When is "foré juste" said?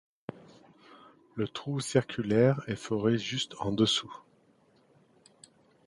2.75-3.53